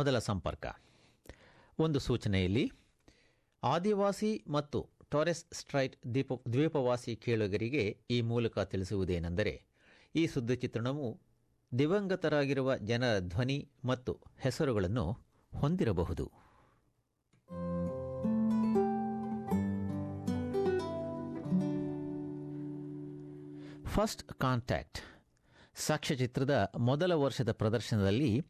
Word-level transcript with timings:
ಮೊದಲ 0.00 0.18
ಸಂಪರ್ಕ. 0.18 0.66
ಒಂದು 1.78 1.98
ಸೂಚನೆಯಲ್ಲಿ, 1.98 2.72
ಆದಿವಾಸಿ 3.64 4.44
ಮತ್ತು 4.48 4.88
ಟಾರೆಸ್ 5.10 5.44
ಸ್ಟ್ರೈಟ್ 5.52 5.96
ದ್ವೀಪ, 6.06 6.32
ದ್ವೀಪವಾಸಿ 6.52 7.16
ಕೇಳುಗರಿಗೆ 7.16 7.98
ಈ 8.10 8.20
ಮೂಲಕ 8.20 8.58
ತಿಳಿಸುವುದೇನೆಂದರೆ, 8.58 9.64
ಈ 10.14 10.26
ಸುದ್ದಿ 10.26 10.56
ಚಿತ್ರಣವು 10.56 11.20
ದಿವಂಗತರಾಗಿರುವ 11.78 12.76
ಜನರ 12.76 13.18
ಧ್ವನಿ 13.18 13.68
ಮತ್ತು 13.84 14.20
ಹೆಸರುಗಳನ್ನು 14.38 15.18
ಹೊಂದಿರಬಹುದು. 15.58 16.32
ಫಸ್ಟ್ 23.84 24.22
ಕಾಂಟ್ಯಾಕ್ಟ್ 24.22 24.98
ಸಾಕ್ಷ್ಯಚಿತ್ರದ 25.74 26.72
ಮೊದಲ 26.78 27.12
ವರ್ಷದ 27.12 27.52
ಪ್ರದರ್ಶನದಲ್ಲಿ 27.52 28.42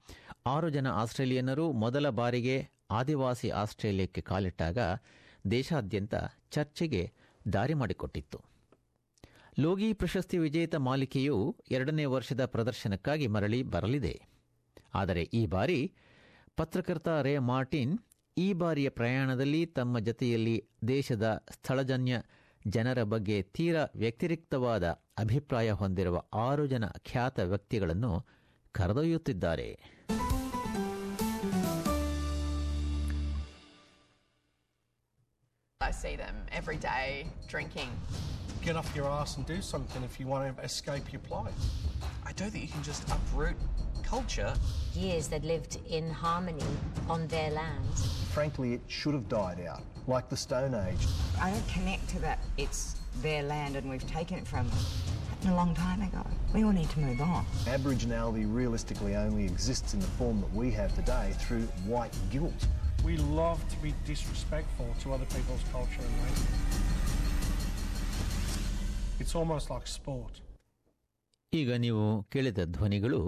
ಆರು 0.47 0.71
ಜನ 0.71 0.87
ಆಸ್ಟ್ರೇಲಿಯನ್ನರು 0.87 1.73
ಮೊದಲ 1.73 2.09
ಬಾರಿಗೆ 2.11 2.69
ಆದಿವಾಸಿ 2.91 3.51
ಆಸ್ಟ್ರೇಲಿಯಕ್ಕೆ 3.51 4.21
ಕಾಲಿಟ್ಟಾಗ 4.21 4.79
ದೇಶಾದ್ಯಂತ 5.51 6.15
ಚರ್ಚೆಗೆ 6.51 7.13
ದಾರಿ 7.53 7.75
ಮಾಡಿಕೊಟ್ಟಿತ್ತು. 7.75 8.41
ಲೋಗಿ 9.59 9.93
ಪ್ರಶಸ್ತಿ 9.93 10.39
ವಿಜೇತ 10.39 10.75
ಮಾಲಿಕೆಯು 10.75 11.57
ಎರಡನೇ 11.71 12.05
ವರ್ಷದ 12.05 12.45
ಪ್ರದರ್ಶನಕ್ಕಾಗಿ 12.45 13.27
ಮರಳಿ 13.27 13.63
ಬರಲಿದೆ. 13.63 14.21
ಆದರೆ 14.95 15.23
ಈ 15.23 15.47
ಬಾರಿ 15.47 15.93
ಪತ್ರಕರ್ತ 16.57 17.09
ರೇ 17.09 17.39
ಮಾರ್ಟಿನ್ 17.39 17.99
ಈ 18.39 18.53
ಬಾರಿಯ 18.53 18.89
ಪ್ರಯಾಣದಲ್ಲಿ 18.89 19.67
ತಮ್ಮ 19.67 19.99
ಜತೆಯಲ್ಲಿ 19.99 20.65
ದೇಶದ 20.89 21.47
ಸ್ಥಳಜನ್ಯ 21.51 22.23
ಜನರ 22.67 23.03
ಬಗ್ಗೆ 23.03 23.43
ತೀರಾ 23.43 23.87
ವ್ಯತಿರಿಕ್ತವಾದ 23.97 24.85
ಅಭಿಪ್ರಾಯ 25.19 25.71
ಹೊಂದಿರುವ 25.71 26.23
ಆರು 26.35 26.67
ಜನ 26.67 26.85
ಖ್ಯಾತ 26.87 27.39
ವ್ಯಕ್ತಿಗಳನ್ನು 27.39 28.27
ಕರೆದೊಯ್ಯುತ್ತಿದ್ದಾರೆ. 28.73 29.81
See 36.01 36.17
them 36.17 36.35
every 36.51 36.79
day 36.79 37.27
drinking. 37.47 37.91
Get 38.63 38.75
off 38.75 38.91
your 38.97 39.07
ass 39.07 39.37
and 39.37 39.45
do 39.45 39.61
something 39.61 40.03
if 40.03 40.19
you 40.19 40.27
want 40.27 40.57
to 40.57 40.63
escape 40.63 41.13
your 41.13 41.21
plight. 41.21 41.53
I 42.25 42.33
don't 42.33 42.51
think 42.51 42.65
you 42.65 42.73
can 42.73 42.83
just 42.83 43.07
uproot 43.11 43.55
culture. 44.03 44.55
years 44.95 45.29
they'd 45.29 45.45
lived 45.45 45.79
in 45.91 46.09
harmony 46.09 46.65
on 47.09 47.29
their 47.29 47.51
land. 47.51 47.99
Frankly, 48.33 48.73
it 48.73 48.81
should 48.89 49.13
have 49.13 49.29
died 49.29 49.61
out, 49.69 49.83
like 50.07 50.31
the 50.31 50.37
Stone 50.37 50.75
Age. 50.75 51.07
I 51.39 51.51
don't 51.51 51.69
connect 51.69 52.09
to 52.11 52.19
that. 52.21 52.39
It's 52.57 52.97
their 53.17 53.43
land 53.43 53.77
and 53.77 53.89
we've 53.91 54.07
taken 54.11 54.39
it 54.39 54.47
from 54.47 54.69
them. 54.71 54.79
Happened 55.29 55.53
a 55.53 55.55
long 55.55 55.75
time 55.75 56.01
ago. 56.01 56.27
We 56.55 56.65
all 56.65 56.73
need 56.73 56.89
to 56.91 57.01
move 57.01 57.21
on. 57.21 57.45
Aboriginality 57.67 58.47
realistically 58.51 59.17
only 59.17 59.45
exists 59.45 59.93
in 59.93 60.01
the 60.01 60.07
form 60.07 60.41
that 60.41 60.55
we 60.55 60.71
have 60.71 60.95
today 60.95 61.35
through 61.39 61.63
white 61.85 62.15
guilt. 62.31 62.67
We 63.09 63.15
love 63.41 63.61
to 63.73 63.77
be 63.85 63.91
disrespectful 64.09 64.89
to 65.03 65.13
other 65.15 65.29
people's 65.35 65.65
culture 65.75 66.05
and 66.07 66.17
race. 66.25 66.43
It's 69.23 69.35
almost 69.41 69.67
like 69.73 69.87
sport. 69.99 70.35
ಈಗ 71.53 71.71
ನೀವು 71.85 72.05
ಕೇಳಿದ 72.33 72.65
ಧ್ವನಿಗಳು 72.77 73.21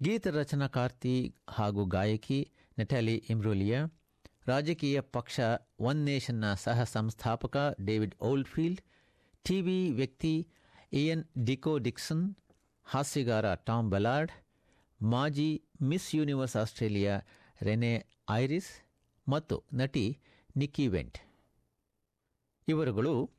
ಗೀತ 0.00 0.26
ರಚನಾಕಾರ್ತಿ 0.36 1.14
ಹಾಗೂ 1.56 1.84
ಗಾಯಕಿ 1.94 2.38
ನೆಟಾಲಿ 2.80 3.16
ಇಮ್ರೋಲಿಯಾ, 3.34 3.80
ರಾಜಕೀಯ 4.50 4.98
ಪಕ್ಷ 5.16 5.36
one 5.90 6.02
ನೇಷನ್ನ 6.08 6.52
ಸಹ 6.66 6.84
ಸಂಸ್ಥಾಪಕ 6.94 7.56
ಡೇವಿಡ್ 7.88 8.14
ಓಲ್ಡ್ಫೀಲ್ಡ್ 8.30 8.82
ಟಿವಿ 9.44 9.80
ವ್ಯಕ್ತಿ 10.00 10.34
ಇಯನ್ 11.02 11.24
ಡಿಕೋ 11.50 11.74
ಡಿಕ್ಸನ್, 11.88 12.24
ಹಾಸ್ಯಗಾರ 12.86 13.46
ಟಾಮ್ 13.70 13.90
ಬೆಲಾರ್ಡ್, 13.96 14.32
ಮಾಜಿ 15.00 15.50
Miss 15.90 16.08
Universe 16.18 16.56
Australia 16.62 17.16
Renae 17.62 18.06
Ayris 18.30 18.70
ಮತ್ತು 19.28 19.62
ನಟಿ 19.72 20.18
ನಿಕ್ಕಿ 20.56 20.86
ವೆಂಟ್. 20.88 21.18
ಇವರುಗಳು 22.68 23.30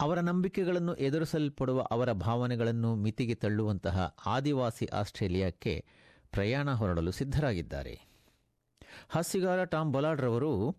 ಅವರ 0.00 0.20
ನಂಬಿಕೆಗಳನ್ನು 0.20 0.94
ಎದುರಿಸಲ್ಪಡುವ 0.94 1.82
ಅವರ 1.82 2.12
ಭಾವನೆಗಳನ್ನು 2.12 2.94
ಮಿತಿಗೆ 2.94 3.34
ತಳ್ಳುವಂತಹ 3.34 4.16
ಆದಿವಾಸಿ 4.26 4.86
ಆಸ್ಟ್ರೇಲಿಯಾಕ್ಕೆ 4.86 5.84
ಪ್ರಯಾಣ 6.30 6.70
ಹೊರಡಲು 6.70 7.10
ಸಿದ್ಧರಾಗಿದ್ದಾರೆ. 7.10 8.00
ಹಾಸ್ಯಗಾರ 9.08 9.64
ಟಾಮ್ 9.64 9.92
ಬೊಲಾಡ್ರವರು 9.92 10.76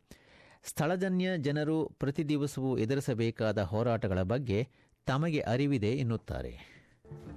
ಸ್ಥಳಜನ್ಯ 0.64 1.38
ಜನರು 1.38 1.86
ಪ್ರತಿ 1.86 2.30
ದಿವಸವೂ 2.30 2.78
ಎದುರಿಸಬೇಕಾದ 2.78 3.62
ಹೋರಾಟಗಳ 3.64 4.22
ಬಗ್ಗೆ 4.22 4.68
ತಮಗೆ 5.06 5.40
ಅರಿವಿದೆ 5.40 5.92
ಎನ್ನುತ್ತಾರೆ. 5.94 6.75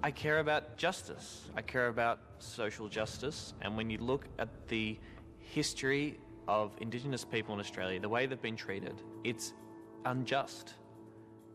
I 0.02 0.10
care 0.10 0.38
about 0.38 0.76
justice. 0.76 1.48
I 1.56 1.62
care 1.62 1.88
about 1.88 2.20
social 2.38 2.88
justice. 2.88 3.54
And 3.62 3.76
when 3.76 3.90
you 3.90 3.98
look 3.98 4.26
at 4.38 4.48
the 4.68 4.98
history 5.38 6.18
of 6.46 6.72
Indigenous 6.80 7.24
people 7.24 7.54
in 7.54 7.60
Australia, 7.60 7.98
the 8.00 8.08
way 8.08 8.26
they've 8.26 8.40
been 8.40 8.56
treated, 8.56 9.02
it's 9.24 9.54
unjust. 10.04 10.74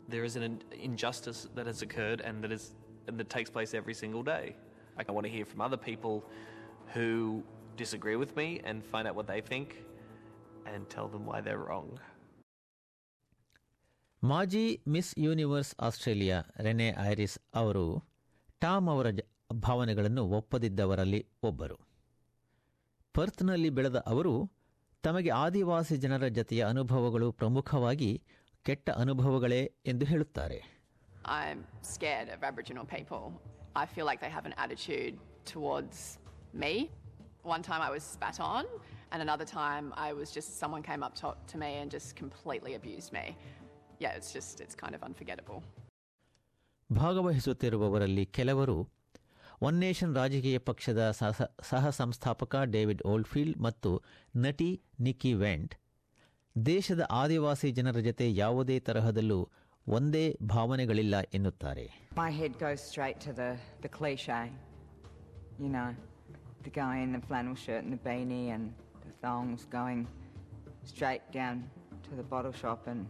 There 0.08 0.24
is 0.24 0.36
an 0.36 0.62
injustice 0.72 1.48
that 1.54 1.66
has 1.66 1.82
occurred 1.82 2.20
and 2.20 2.44
that 2.44 2.52
is 2.52 2.74
and 3.06 3.18
that 3.18 3.28
takes 3.28 3.50
place 3.50 3.74
every 3.74 3.94
single 3.94 4.22
day. 4.22 4.56
I 4.96 5.10
want 5.12 5.26
to 5.26 5.30
hear 5.30 5.44
from 5.44 5.60
other 5.60 5.76
people 5.76 6.24
who 6.92 7.42
disagree 7.76 8.16
with 8.16 8.36
me 8.36 8.60
and 8.64 8.84
find 8.84 9.08
out 9.08 9.14
what 9.14 9.26
they 9.26 9.40
think 9.40 9.82
and 10.66 10.88
tell 10.88 11.08
them 11.08 11.26
why 11.26 11.40
they're 11.40 11.58
wrong. 11.58 11.98
ಮಾಜಿ 14.24 14.82
Miss 14.88 15.18
Universe 15.18 15.74
Australia 15.80 16.44
Renae 16.60 16.94
Ayris 17.00 17.38
ಅವರು 17.54 18.04
Tom 18.60 18.88
ಅವರ 18.88 19.06
ಭಾವನೆಗಳನ್ನು 19.52 20.28
ಒಪ್ಪದಿದ್ದವರಲ್ಲಿ 20.28 21.26
ಒಬ್ಬರು. 21.42 21.76
ಪರ್ತ್ನಲ್ಲಿ 23.14 23.70
ಬೆಳೆದ 23.70 23.96
ಅವರು, 23.96 24.50
ತಮಗೆ 25.02 25.30
ಆದಿವಾಸಿ 25.30 25.96
ಜನರ 25.96 26.28
ಜತೆಯ 26.28 26.64
ಅನುಭವಗಳು 26.64 27.32
ಪ್ರಮುಖವಾಗಿ 27.32 28.22
ಕೆಟ್ಟ 28.62 28.90
ಅನುಭವಗಳೇ 28.90 29.72
ಎಂದು 29.86 30.04
ಹೇಳುತ್ತಾರೆ. 30.04 30.58
I'm 31.42 31.84
scan 31.84 32.40
aboriginal 32.40 32.84
back 32.84 33.08
home 33.08 33.34
I 33.76 33.86
feel 33.86 34.06
like 34.06 34.20
time 34.20 34.32
on 37.46 38.66
and 39.12 39.22
another 39.22 39.44
time 39.44 39.92
I 39.98 40.12
was 40.12 40.32
just 40.34 40.60
ಸಮಯ 40.60 40.82
time 40.82 41.02
after 41.52 41.56
men 41.56 41.90
just 41.90 42.20
completely 42.20 42.74
abuse 42.74 43.12
me 43.12 43.36
Yeah, 44.04 44.18
it's 44.18 44.32
just, 44.32 44.60
it's 44.64 44.76
kind 44.82 44.94
of 44.98 45.02
unforgettable. 45.08 45.60
ಭಾಗವಹಿಸುತ್ತಿರುವವರಲ್ಲಿ 46.90 48.24
ಕೆಲವರು 48.36 48.76
ಒನ್ 49.66 49.78
ನೇಷನ್ 49.84 50.12
ರಾಜಕೀಯ 50.18 50.58
ಪಕ್ಷದ 50.68 51.00
ಸಹ 51.18 51.30
ಸಹ 51.70 51.90
ಸಂಸ್ಥಾಪಕ 51.98 52.54
David 52.74 53.02
Oldfield 53.12 53.58
ಮತ್ತು 53.66 53.90
ನಟಿ 54.44 54.68
ನಿಕಿ 55.06 55.32
ವೆಂಟ್ 55.44 55.74
ದೇಶದ 56.56 57.02
ಆದಿವಾಸಿ 57.20 57.68
ಜನರ 57.78 58.00
ಜತೆ 58.08 58.26
ಯಾವುದೇ 58.42 58.76
ತರಹದಲ್ಲೂ 58.88 59.40
ಒಂದೇ 59.86 60.24
ಭಾವನೆಗಳಿಲ್ಲ 60.54 61.16
ಎನ್ನುತ್ತಾರೆ 61.38 61.86
My 62.20 62.30
head 62.40 62.54
goes 62.64 62.80
straight 62.90 63.18
to 63.26 63.32
the, 63.40 63.50
the 63.84 63.90
cliche. 63.98 64.42
You 65.64 65.70
know, 65.76 65.88
the 66.66 66.74
guy 66.82 66.94
in 67.06 67.10
the 67.16 67.22
flannel 67.28 67.56
shirt 67.64 67.82
and 67.86 67.94
the 67.96 68.02
beanie 68.08 68.46
and 68.54 68.66
the 69.06 69.14
thongs 69.24 69.64
going 69.78 70.00
straight 70.92 71.26
down 71.32 71.56
to 72.06 72.12
the 72.20 72.26
bottle 72.32 72.56
shop 72.62 72.82
and 72.92 73.02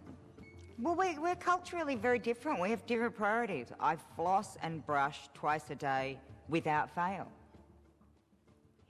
well, 0.78 0.96
we, 0.96 1.18
we're 1.18 1.36
culturally 1.36 1.96
very 1.96 2.18
different. 2.20 2.60
We 2.60 2.70
have 2.70 2.84
different 2.86 3.16
priorities. 3.16 3.68
I 3.80 3.96
floss 4.16 4.56
and 4.62 4.84
brush 4.86 5.28
twice 5.34 5.70
a 5.70 5.74
day 5.76 6.18
without 6.48 6.94
fail. 6.94 7.28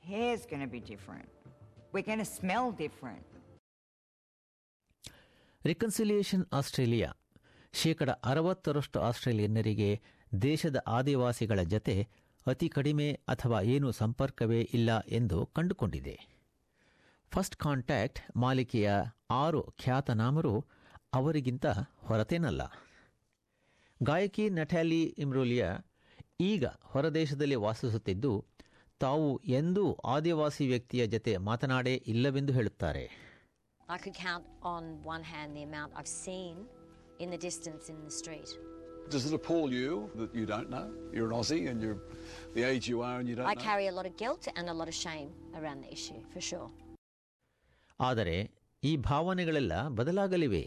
Hair's 0.01 0.47
going 0.47 0.61
to 0.61 0.67
be 0.69 0.81
different. 0.81 1.29
We're 1.93 2.03
going 2.03 2.19
to 2.19 2.25
smell 2.25 2.73
different. 2.73 3.25
Reconciliation 5.65 6.47
Australia. 6.53 7.11
ಶೇಕಡ 7.73 8.11
ಅರವತ್ತರಷ್ಟು 8.25 9.01
ಆಸ್ಟ್ರೇಲಿಯನ್ನರಿಗೆ 9.01 9.89
ದೇಶದ 10.43 10.77
ಆದಿವಾಸಿಗಳ 10.87 11.63
ಜತೆ 11.63 12.09
ಅತಿ 12.47 12.69
ಕಡಿಮೆ 12.69 13.21
ಅಥವಾ 13.29 13.61
ಏನು 13.75 13.93
ಸಂಪರ್ಕವೇ 13.93 14.61
ಇಲ್ಲ 14.75 14.99
ಎಂದು 14.99 15.47
ಕಂಡುಕೊಂಡಿದೆ 15.47 16.15
ಫಸ್ಟ್ 17.33 17.57
ಕಾಂಟ್ಯಾಕ್ಟ್ 17.57 18.37
ಮಾಲಿಕೆಯ 18.37 18.91
ಆರು 19.31 19.63
ಖ್ಯಾತನಾಮರು 19.63 20.55
ಅವರಿಗಿಂತ 21.19 21.67
ಹೊರತೇನಲ್ಲ 22.09 22.63
ಗಾಯಕಿ 24.01 24.45
ನಟ್ಯಾಲಿ 24.59 25.03
ಇಮ್ರೋಲಿಯಾ 25.25 25.69
ಈಗ 26.51 26.65
ಹೊರದೇಶದಲ್ಲಿ 26.93 27.59
ವಾಸಿಸುತ್ತಿದ್ದು 27.67 28.33
ತಾವು 29.01 29.29
ಎಂದೂ 29.59 29.85
ಆದಿವಾಸಿ 30.15 30.65
ವ್ಯಕ್ತಿಯ 30.73 31.05
ಜತೆ 31.15 31.35
ಮಾತನಾಡೇ 31.49 31.95
ಇಲ್ಲವೆಂದು 32.15 32.55
ಹೇಳುತ್ತಾರೆ 32.59 33.05
I 33.89 33.99
could 33.99 34.17
count 34.27 34.45
on 34.75 34.83
one 35.15 35.25
hand 35.33 35.49
the 35.57 35.65
amount 35.71 35.91
I've 35.99 36.13
seen 36.23 36.55
in 37.23 37.29
the 37.31 37.41
distance 37.41 37.85
in 37.93 37.99
the 38.07 38.13
street. 38.21 38.51
Does 39.13 39.25
it 39.29 39.35
appall 39.39 39.67
you 39.73 39.89
that 40.15 40.31
you 40.39 40.45
don't 40.47 40.71
know? 40.75 40.87
You're 41.15 41.29
an 41.31 41.37
Aussie 41.39 41.65
and 41.71 41.79
you're 41.85 41.99
the 42.55 42.63
age 42.71 42.85
you 42.93 42.99
are 43.03 43.17
and 43.21 43.29
you 43.31 43.37
don't 43.39 43.51
I 43.51 43.57
know? 43.57 43.65
carry 43.69 43.87
a 43.89 43.95
lot 43.99 44.07
of 44.07 44.15
guilt 44.17 44.45
and 44.57 44.65
a 44.69 44.77
lot 44.81 44.89
of 44.89 44.97
shame 44.97 45.29
around 45.59 45.79
the 45.85 45.93
issue, 45.99 46.21
for 46.33 46.43
sure. 46.51 46.69
ಆದರೆ 48.01 48.37
ಈ 48.83 48.93
ಭಾವನೆಗಳೆಲ್ಲ 49.09 49.75
ಬದಲಾಗಲಿವೆ 49.99 50.65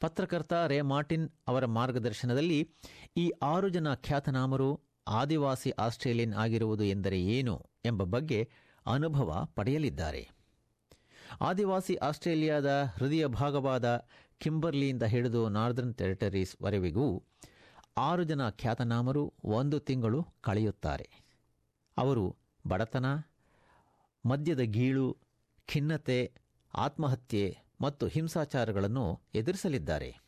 ಪತ್ರಕರ್ತ 0.00 0.52
ರೇ 0.52 0.80
Martin 0.80 1.30
ಅವರ 1.48 1.64
ಮಾರ್ಗದರ್ಶನದಲ್ಲಿ 1.64 2.70
ಈ 3.16 3.32
ಆರು 3.42 3.68
ಜನ 3.68 3.94
ಖ್ಯಾತನಾಮರು 3.94 4.80
ಆದಿವಾಸಿ 5.08 5.70
Australian 5.70 6.34
ಆಗಿರುವುದು 6.34 6.84
ಎಂದರೆ 6.84 7.22
ಏನು 7.24 7.66
ಎಂಬ 7.84 8.02
ಬಗ್ಗೆ 8.02 8.50
ಅನುಭವ 8.86 9.46
ಪಡೆಯಲಿದ್ದಾರೆ. 9.54 10.28
ಆದಿವಾಸಿ 11.40 11.94
ಆಸ್ಟ್ರೇಲಿಯಾದ 11.94 12.82
ಹೃದಯ 12.82 13.26
ಭಾಗವಾದ 13.26 14.06
ಕಿಂಬರ್ಲಿಯಿಂದ 14.38 15.02
ಹಿಡಿದು 15.02 15.48
ನಾರ್ದರ್ನ್ 15.48 15.94
ಟೆರಿಟರೀಸ್ 15.94 16.56
ವರೆವಿಗೂ 16.62 17.22
ಆರು 17.96 18.24
ಜನ 18.24 18.48
ಖ್ಯಾತನಾಮರು 18.50 19.34
ಒಂದು 19.44 19.80
ತಿಂಗಳು 19.80 20.26
ಕಳೆಯುತ್ತಾರೆ. 20.40 21.10
ಅವರು 21.96 22.36
ಬಡತನ, 22.68 23.06
ಮದ್ಯದ 24.26 24.60
ಗೀಳು, 24.60 25.16
ಖಿನ್ನತೆ, 25.66 26.32
ಆತ್ಮಹತ್ಯೆ 26.74 27.58
ಮತ್ತು 27.80 28.06
ಹಿಂಸಾಚಾರಗಳನ್ನು 28.06 29.20
ಎದುರಿಸಲಿದ್ದಾರೆ. 29.34 30.20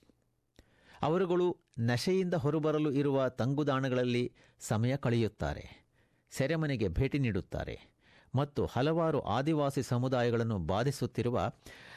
ಅವರುಗಳು 1.03 1.57
ನಶೆಯಿಂದ 1.79 2.35
ಹೊರಬರಲು 2.35 2.91
ಇರುವ 2.93 3.29
ತಂಗುದಾಣಗಳಲ್ಲಿ 3.29 4.33
ಸಮಯ 4.61 4.97
ಕಳೆಯುತ್ತಾರೆ, 4.97 5.87
ಸೆರೆಮನೆಗೆ 6.31 6.89
ಭೇಟಿ 6.89 7.19
ನೀಡುತ್ತಾರೆ 7.19 7.93
ಮತ್ತು 8.35 8.67
ಹಲವಾರು 8.67 9.21
ಆದಿವಾಸಿ 9.21 9.83
ಸಮುದಾಯಗಳನ್ನು 9.83 10.59
ಬಾಧಿಸುತ್ತಿರುವ 10.59 11.41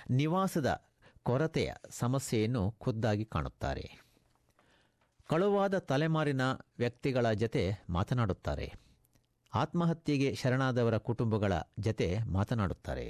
ನಿವಾಸದ 0.10 0.90
ಕೊರತೆಯ 1.24 1.74
ಸಮಸ್ಯೆಯನ್ನು 1.90 2.72
ಖುದ್ದಾಗಿ 2.72 3.26
ಕಾಣುತ್ತಾರೆ. 3.26 4.06
ಕಳುವಾದ 5.30 5.78
ತಲೆಮಾರಿನ 5.78 6.42
ವ್ಯಕ್ತಿಗಳ 6.52 7.32
ಜತೆ 7.32 7.86
ಮಾತನಾಡುತ್ತಾರೆ. 7.90 8.74
ಆತ್ಮಹತ್ಯೆಗೆ 9.54 10.36
ಶರಣಾದವರ 10.36 10.98
ಕುಟುಂಬಗಳ 10.98 11.54
ಜತೆ 11.80 12.20
ಮಾತನಾಡುತ್ತಾರೆ. 12.32 13.08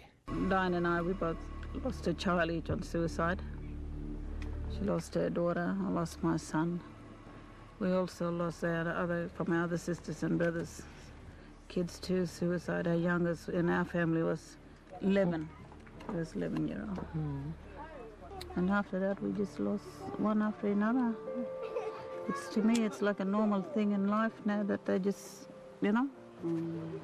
Diane 1.76 1.88
and 1.88 1.92
I, 1.92 1.92
we 1.92 1.92
both 1.92 1.96
lost 1.96 2.08
a 2.08 2.14
child 2.14 2.52
each 2.52 2.70
on 2.70 2.84
suicide. 2.84 3.42
She 4.74 4.86
lost 4.86 5.14
her 5.16 5.30
daughter, 5.30 5.76
I 5.86 5.90
lost 5.90 6.24
my 6.24 6.38
son. 6.38 6.80
We 7.80 7.92
also 7.92 8.32
lost 8.32 8.64
our 8.64 8.88
other, 8.88 9.30
from 9.34 9.54
our 9.54 9.64
other 9.64 9.78
sisters 9.78 10.24
and 10.24 10.38
brothers, 10.38 10.82
kids 11.68 12.00
to 12.00 12.26
suicide. 12.26 12.88
Our 12.88 12.96
youngest 12.96 13.50
in 13.50 13.70
our 13.70 13.86
family 13.86 14.24
was 14.24 14.58
11. 15.02 15.50
He 16.10 16.18
was 16.18 16.34
11 16.34 16.68
year 16.68 16.86
old. 16.88 17.00
Hmm. 17.00 17.52
And 18.56 18.70
after 18.70 19.00
that, 19.00 19.22
we 19.22 19.32
just 19.34 19.60
lost 19.60 19.84
one 20.18 20.42
after 20.42 20.68
another. 20.68 21.14
It's 22.30 22.48
to 22.54 22.62
me, 22.62 22.86
it's 22.86 23.02
like 23.02 23.20
a 23.20 23.26
normal 23.26 23.62
thing 23.62 23.92
in 23.92 24.08
life 24.08 24.34
now 24.46 24.64
that 24.64 24.86
they 24.86 25.00
just, 25.00 25.50
you 25.82 25.92
know, 25.92 26.08
hmm. 26.42 26.98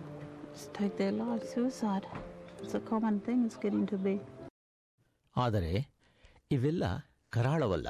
just 0.53 0.73
take 0.73 0.97
their 0.97 1.11
life. 1.11 1.47
Suicide. 1.47 2.05
It's 2.63 2.75
a 2.75 2.79
common 2.79 3.19
thing. 3.21 3.45
It's 3.45 3.57
getting 3.57 3.85
to 3.87 3.97
be. 3.97 4.21
ಆದರೆ 5.35 5.73
ಇವೆಲ್ಲ 6.51 6.83
ಕರಾಳವಲ್ಲ 7.29 7.89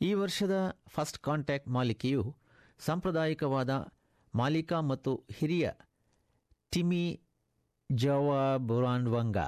ಈ 0.00 0.14
ವರ್ಷದ 0.14 0.54
first 0.88 1.18
contact 1.18 1.68
ಮಾಲಿಕೆಯು 1.68 2.22
ಸಾಂಪ್ರದಾಯಿಕವಾದ 2.80 3.70
ಮಾಲೀಕ 4.34 4.72
ಮತ್ತು 4.72 5.24
ಹಿರಿಯ 5.38 5.66
ಟಿಮಿ 6.72 7.04
ಜವಾ 7.90 8.56
ಬುರಾನ್ವಂಗ 8.56 9.38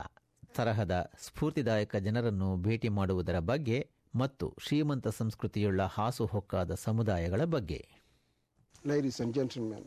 ತರಹದ 0.54 1.12
ಸ್ಫೂರ್ತಿದಾಯಕ 1.18 1.96
ಜನರನ್ನು 1.96 2.56
ಭೇಟಿ 2.56 2.88
ಮಾಡುವುದರ 2.88 3.38
ಬಗ್ಗೆ 3.38 3.78
ಮತ್ತು 4.16 4.56
ಶ್ರೀಮಂತ 4.60 5.08
ಸಂಸ್ಕೃತಿಯುಳ್ಳ 5.08 5.82
ಹಾಸುಹೊಕ್ಕಾದ 5.82 6.74
ಸಮುದಾಯಗಳ 6.74 7.44
ಬಗ್ಗೆ 7.44 7.80
Ladies 8.84 9.20
and 9.20 9.34
gentlemen, 9.34 9.82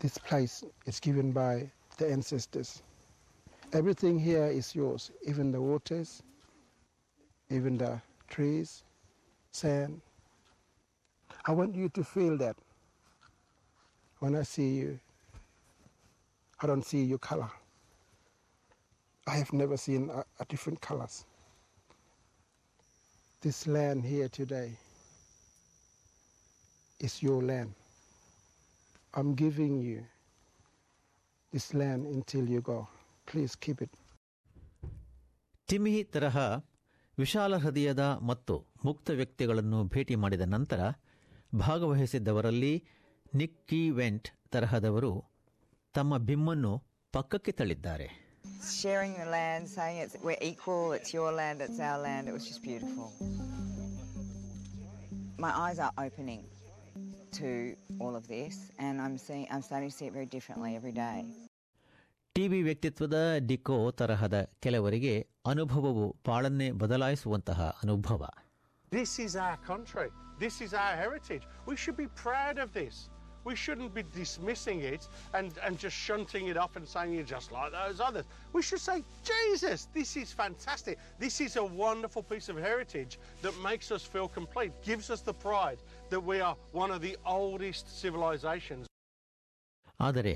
this 0.00 0.16
place 0.18 0.56
is 0.86 1.00
given 1.00 1.32
by 1.32 1.54
the 1.98 2.06
ancestors. 2.12 2.70
Everything 3.74 4.20
here 4.20 4.46
is 4.46 4.76
yours, 4.76 5.10
even 5.26 5.50
the 5.50 5.60
waters, 5.60 6.22
even 7.50 7.76
the 7.76 8.00
trees, 8.28 8.84
sand. 9.50 10.00
I 11.44 11.52
want 11.52 11.74
you 11.74 11.88
to 11.90 12.04
feel 12.04 12.36
that. 12.38 12.56
When 14.20 14.36
I 14.36 14.44
see 14.44 14.76
you, 14.76 15.00
I 16.60 16.68
don't 16.68 16.86
see 16.86 17.02
your 17.02 17.18
color. 17.18 17.50
I 19.26 19.36
have 19.36 19.52
never 19.52 19.76
seen 19.76 20.08
a, 20.08 20.24
a 20.40 20.44
different 20.46 20.80
colors. 20.80 21.24
This 23.40 23.66
land 23.66 24.04
here 24.04 24.28
today 24.28 24.72
is 27.00 27.22
your 27.22 27.42
land. 27.42 27.74
I'm 29.14 29.34
giving 29.34 29.80
you 29.80 30.04
this 31.52 31.74
land 31.74 32.06
until 32.06 32.48
you 32.48 32.60
go. 32.60 32.88
Please 33.26 33.54
keep 33.64 33.82
it 33.84 33.96
Timmy 35.68 35.92
ತರಹ 36.14 36.36
ವಿಶಾಲ 37.18 37.56
ಹೃದಯದ 37.56 38.04
ಮತ್ತು 38.30 38.54
ಮುಕ್ತ 38.84 39.10
ವ್ಯಕ್ತಿಗಳನ್ನು 39.20 39.78
ಭೇಟಿ 39.94 40.14
ಮಾಡಿದ 40.22 40.44
ನಂತರ 40.54 40.80
ಭಾಗವಹಿಸಿದ್ದವರಲ್ಲಿ 41.64 42.74
ನಿಕ್ಕಿ 43.32 43.82
vent 44.00 44.28
ತರಹದವರು 44.54 45.12
ತಮ್ಮ 45.94 46.18
ಬಿಮ್ಮನ್ನು 46.30 46.74
ಪಕ್ಕಕ್ಕೆ 47.14 47.54
ತಳ್ಳಿದ್ದಾರೆ 47.60 48.08
Sharing 48.74 49.12
the 49.14 49.26
land, 49.28 49.62
saying 49.68 49.96
it's, 49.98 50.14
we're 50.26 50.42
equal, 50.42 50.84
it's 50.92 51.10
your 51.12 51.30
land, 51.32 51.58
it's 51.60 51.80
our 51.80 51.98
land, 51.98 52.28
it 52.28 52.34
was 52.36 52.46
just 52.50 52.62
beautiful. 52.62 53.06
My 55.38 55.52
eyes 55.64 55.78
are 55.78 55.92
opening 55.98 56.42
to 57.32 57.50
all 58.00 58.14
of 58.16 58.26
this, 58.28 58.54
and 58.78 59.02
I'm 59.04 59.16
seeing, 59.18 59.46
I'm 59.52 59.62
starting 59.62 59.90
to 59.90 59.96
see 59.98 60.06
it 60.06 60.14
very 60.14 60.28
differently 60.28 60.70
every 60.76 60.94
day. 60.98 61.16
TV 62.35 62.59
ವ್ಯಕ್ತಿತ್ವದ 62.67 63.17
ಡಿಕೋ 63.49 63.77
ತರಹದ 63.99 64.37
ಕೆಲವರಿಗೆ 64.63 65.13
ಅನುಭವವು 65.45 66.05
ಪಾಳನ್ನೇ 66.27 66.69
ಬದಲಾಯಿಸುವಂತಹ 66.83 67.61
ಅನುಭವ 67.83 68.21
This 68.91 69.11
is 69.19 69.35
our 69.47 69.57
country. 69.71 70.09
This 70.39 70.55
is 70.61 70.73
our 70.73 70.93
heritage. 70.95 71.43
We 71.65 71.75
should 71.75 71.97
be 71.97 72.07
proud 72.25 72.57
of 72.57 72.69
this. 72.73 72.95
We 73.45 73.55
shouldn't 73.55 73.93
be 73.93 74.03
dismissing 74.15 74.79
it 74.81 75.07
and, 75.33 75.51
and 75.65 75.77
just 75.77 75.95
shunting 76.07 76.47
it 76.47 76.57
off 76.57 76.75
and 76.75 76.87
saying 76.87 77.13
you're 77.13 77.23
just 77.23 77.51
like 77.51 77.71
those 77.71 77.99
others. 77.99 78.25
We 78.53 78.61
should 78.61 78.79
say, 78.79 78.97
Jesus, 79.23 79.87
this 79.93 80.17
is 80.17 80.31
fantastic. 80.33 80.97
This 81.19 81.39
is 81.41 81.55
a 81.55 81.63
wonderful 81.63 82.23
piece 82.23 82.49
of 82.49 82.57
heritage 82.57 83.19
that 83.41 83.55
makes 83.63 83.91
us 83.91 84.03
feel 84.03 84.27
complete, 84.27 84.71
gives 84.83 85.09
us 85.09 85.21
the 85.21 85.33
pride 85.33 85.79
that 86.09 86.19
we 86.21 86.39
are 86.41 86.55
one 86.73 86.91
of 86.91 87.01
the 87.01 87.15
oldest 87.27 87.85
civilizations. 88.01 88.85
ಆದರೆ 89.99 90.35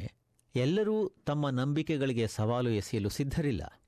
ಎಲ್ಲರೂ 0.56 1.08
ತಮ್ಮ 1.26 1.50
ನಂಬಿಕೆಗಳಿಗೆ 1.50 2.26
ಸವಾಲು 2.26 2.70
ಎಸೆಯಲು 2.70 3.08
ಸಿದ್ಧರಿಲ್ಲ. 3.08 3.82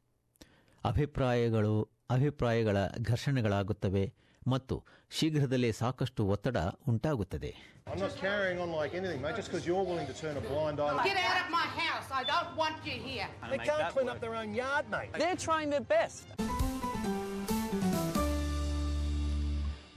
ಅಭಿಪ್ರಾಯಗಳು 0.85 1.89
ಅಭಿಪ್ರಾಯಗಳ 2.11 2.77
ಘರ್ಷಣೆಗಳಾಗುತ್ತವೆ 2.87 4.15
ಮತ್ತು 4.49 4.85
ಶೀಘ್ರದಲ್ಲೇ 5.11 5.73
ಸಾಕಷ್ಟು 5.73 6.27
ಒತ್ತಡ 6.27 6.57
ಉಂಟಾಗುತ್ತದೆ. 6.89 7.55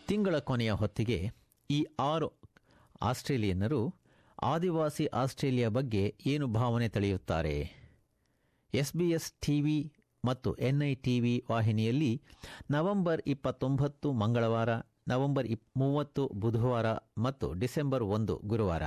ತಿಂಗಳ 0.08 0.40
ಕೊನೆಯ 0.40 0.72
ಹೊತ್ತಿಗೆ 0.72 1.32
ಈ 1.72 1.86
ಆರು 2.00 2.34
ಆಸ್ಟ್ರೇಲಿಯನ್ನರು 3.02 4.03
ಆದಿವಾಸಿ 4.44 5.06
ಆಸ್ಟ್ರೇಲಿಯಾ 5.06 5.70
ಬಗ್ಗೆ 5.70 6.16
ಏನು 6.26 6.48
ಭಾವನೆ 6.48 6.88
ತಳೆಯುತ್ತಾರೆ? 6.88 7.72
ಎಸ್ಬಿಎಸ್ 8.74 9.32
ಟಿವಿ 9.32 9.94
ಮತ್ತು 10.26 10.56
ಎನ್ಐ 10.56 10.96
ಟಿವಿ 10.96 11.46
ವಾಹಿನಿಯಲ್ಲಿ 11.52 12.22
ನವೆಂಬರ್ 12.72 13.22
ಇಪ್ಪತ್ತೊಂಬತ್ತು 13.28 14.12
ಮಂಗಳವಾರ, 14.12 14.70
ನವೆಂಬರ್ 15.08 15.48
ಇಪ್, 15.48 15.66
ಮೂವತ್ತು 15.78 16.28
ಬುಧವಾರ 16.34 16.86
ಮತ್ತು 17.18 17.54
ಡಿಸೆಂಬರ್ 17.54 18.04
ಒಂದು 18.04 18.42
ಗುರುವಾರ, 18.46 18.84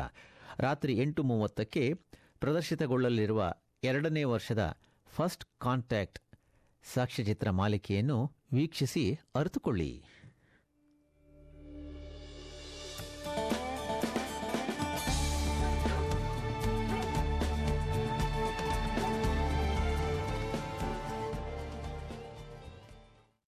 ರಾತ್ರಿ 0.59 0.95
ಎಂಟು 0.97 1.23
ಮೂವತ್ತಕ್ಕೆ 1.23 1.95
ಪ್ರದರ್ಶಿತಗೊಳ್ಳಲಿರುವ 2.41 3.53
ಎರಡನೇ 3.85 4.25
ವರ್ಷದ 4.25 4.79
ಫಸ್ಟ್ 5.07 5.45
ಕಾಂಟ್ಯಾಕ್ಟ್ 5.61 6.21
ಸಾಕ್ಷ್ಯಚಿತ್ರ 6.95 7.51
ಮಾಲಿಕೆಯನ್ನು 7.51 8.19
ವೀಕ್ಷಿಸಿ 8.53 9.19
ಅರಿತುಕೊಳ್ಳಿ. 9.35 9.93